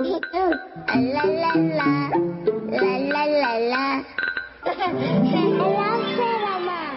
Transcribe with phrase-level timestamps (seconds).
[0.00, 2.10] 啦啦啦，
[2.70, 4.04] 啦啦啦啦，
[4.64, 6.96] 啦啦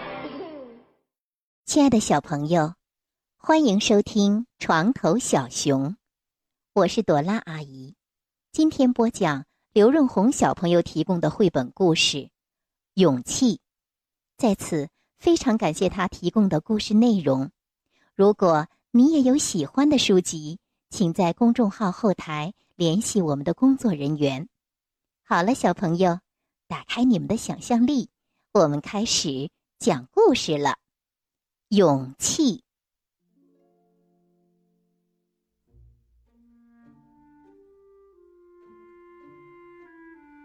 [1.65, 2.75] 亲爱的小朋友，
[3.37, 5.89] 欢迎收听《床头小熊》，
[6.73, 7.95] 我是朵拉阿姨。
[8.53, 9.43] 今天播讲
[9.73, 12.17] 刘润红小朋友提供的绘本故事
[12.93, 13.55] 《勇气》。
[14.37, 14.87] 在此，
[15.19, 17.51] 非常感谢他提供的故事内容。
[18.15, 24.47] 如果你也有喜欢的书籍，请在公众号后台联系我们的工作人员。
[25.23, 26.19] 好了，小朋友，
[26.67, 28.09] 打开你们的想象力，
[28.51, 29.49] 我们开始
[29.79, 30.75] 讲故事了。
[31.69, 32.63] 勇气，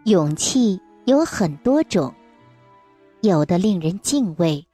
[0.05, 2.13] 勇气有很多种，
[3.21, 4.65] 有的令人敬畏，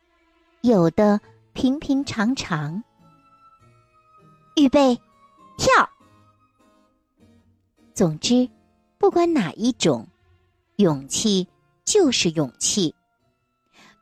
[0.61, 1.19] 有的
[1.53, 2.83] 平平常常。
[4.55, 4.95] 预备，
[5.57, 5.94] 跳！
[7.95, 8.49] 总之，
[8.97, 10.09] 不管哪一种，
[10.75, 11.47] 勇气
[11.85, 12.93] 就是勇气。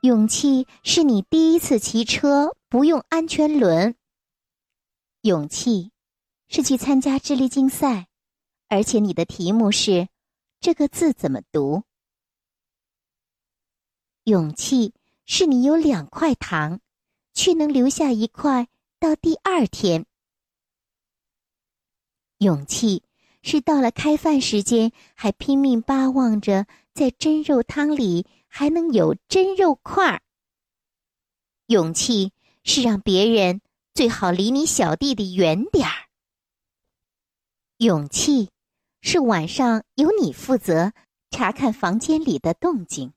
[0.00, 3.94] 勇气是你第一次骑车不用安全轮。
[5.20, 5.92] 勇气
[6.48, 8.08] 是去参加智力竞赛，
[8.66, 10.08] 而且你的题目是
[10.58, 11.84] 这个字怎么读。
[14.24, 14.92] 勇气
[15.24, 16.80] 是你有两块糖，
[17.32, 18.66] 却能留下一块
[18.98, 20.04] 到第二天。
[22.38, 23.04] 勇气
[23.44, 28.26] 是到了开饭时间，还拼命巴望着在蒸肉汤里。
[28.56, 30.22] 还能有真肉块儿。
[31.66, 32.30] 勇气
[32.62, 33.60] 是让别人
[33.92, 36.06] 最好离你小弟弟远点儿。
[37.78, 38.50] 勇气
[39.00, 40.92] 是晚上由你负责
[41.32, 43.12] 查看房间里的动静。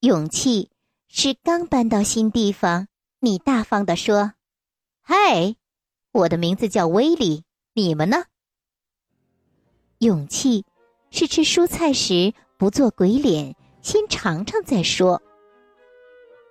[0.00, 0.72] 勇气
[1.06, 2.88] 是刚搬到新地方，
[3.20, 4.32] 你大方的说
[5.00, 5.54] ：“嗨，
[6.10, 8.24] 我的名字叫威利，你们呢？”
[10.02, 10.64] 勇气
[11.12, 13.54] 是吃蔬菜时不做鬼脸。
[13.82, 15.22] 先尝尝再说。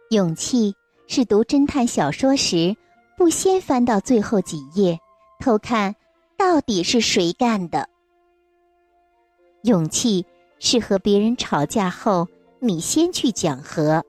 [0.10, 0.74] 勇气
[1.08, 2.76] 是读侦探小说时，
[3.18, 4.98] 不先翻到最后几页，
[5.40, 5.94] 偷看
[6.38, 7.90] 到底是谁干的。
[9.64, 10.26] 勇气
[10.60, 12.28] 是和别人吵架后，
[12.60, 14.02] 你先去讲和。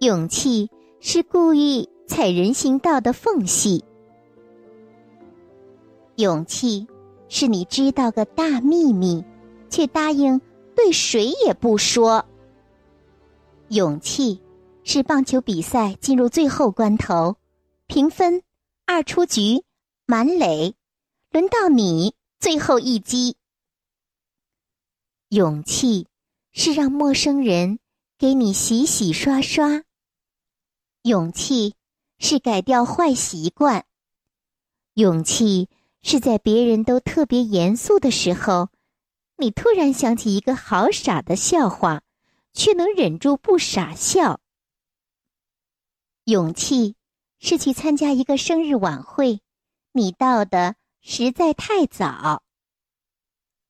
[0.00, 3.82] 勇气是故意踩人行道的缝隙。
[6.16, 6.86] 勇气
[7.34, 9.24] 是你知道个大秘密，
[9.70, 10.38] 却答应。
[10.76, 12.26] 对谁也不说。
[13.68, 14.42] 勇气
[14.84, 17.36] 是棒球比赛进入最后关头，
[17.86, 18.42] 平分
[18.84, 19.64] 二出局，
[20.04, 20.74] 满垒，
[21.30, 23.36] 轮到你最后一击。
[25.28, 26.06] 勇气
[26.52, 27.78] 是让陌生人
[28.18, 29.84] 给你洗洗刷刷。
[31.02, 31.74] 勇气
[32.18, 33.86] 是改掉坏习惯。
[34.94, 35.68] 勇气
[36.02, 38.68] 是在别人都特别严肃的时候。
[39.38, 42.02] 你突然想起一个好傻的笑话，
[42.52, 44.40] 却能忍住不傻笑。
[46.24, 46.94] 勇气
[47.40, 49.40] 是去参加一个生日晚会，
[49.90, 52.44] 你到的实在太早。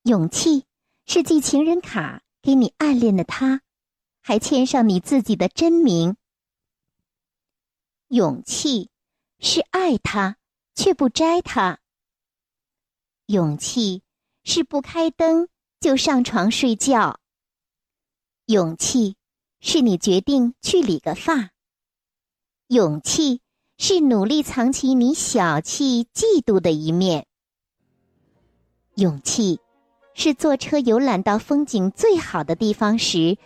[0.03, 0.67] 勇气
[1.07, 3.63] 是寄情人卡给你暗恋的他，
[4.21, 6.17] 还签上你自己的真名。
[8.09, 8.91] 勇气
[9.39, 10.37] 是爱他
[10.75, 11.79] 却不摘他。
[13.27, 14.03] 勇气
[14.45, 15.49] 是不开灯。
[15.81, 17.19] 就上床睡觉。
[18.47, 19.17] 勇气
[19.61, 21.51] 是你决定去理个发。
[22.69, 23.41] 勇气
[23.79, 27.27] 是努力藏起你小气、嫉妒的一面。
[28.95, 29.59] 勇气
[30.15, 33.37] 是坐车游览到风景最好的地方时，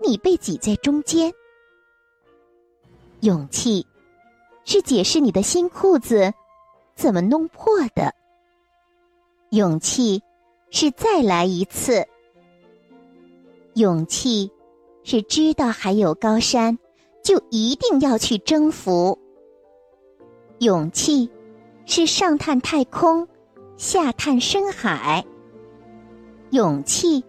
[0.00, 1.34] 你被挤在中间。
[3.22, 3.84] 勇气
[4.64, 6.32] 是解释你的新裤子
[6.94, 8.14] 怎么弄破的。
[9.50, 10.22] 勇气。
[10.72, 12.06] 是再来一次。
[13.74, 14.50] 勇气
[15.02, 16.78] 是知道还有高山，
[17.24, 19.18] 就一定要去征服。
[20.60, 21.28] 勇气
[21.86, 23.26] 是上探太空，
[23.76, 25.24] 下探深海。
[26.50, 27.24] 勇气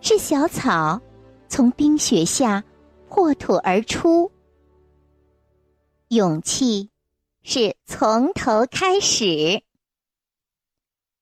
[0.00, 1.00] 是小草
[1.48, 2.64] 从冰雪下
[3.08, 4.32] 破土而出。
[6.08, 6.88] 勇气
[7.42, 9.62] 是从头开始。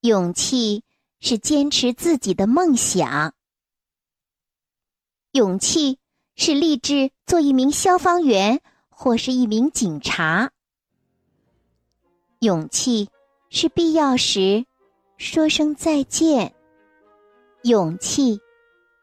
[0.07, 0.83] 勇气。
[1.19, 3.33] 是坚持自己的梦想。
[5.31, 5.97] 勇气
[6.35, 10.51] 是立志做一名消防员或是一名警察。
[12.41, 13.09] 勇气
[13.49, 14.67] 是必要时
[15.17, 16.53] 说声再见。
[17.63, 18.39] 勇气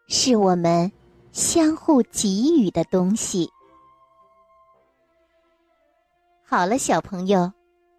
[0.06, 0.92] 是我们
[1.32, 3.50] 相互给予的东西。
[6.46, 7.52] 好了，小朋友，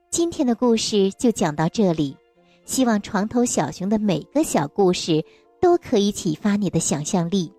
[0.10, 2.18] 今天的故事就讲到这里。
[2.66, 5.24] 希望床头小熊的每个小故事
[5.62, 7.52] 都可以启发你的想象力，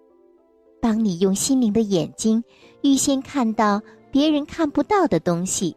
[0.81, 2.43] 帮你用心灵的眼睛
[2.83, 3.81] 预先看到
[4.11, 5.77] 别人看不到的东西。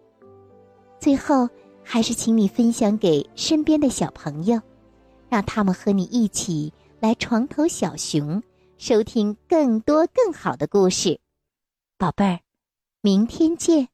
[1.00, 1.48] 最后，
[1.84, 4.60] 还是请你分享给身边的小朋友，
[5.30, 8.42] 让他们和你一起来床头小熊，
[8.78, 11.20] 收听更多更好的故事。
[11.98, 12.40] 宝贝儿，
[13.02, 13.88] 明天见。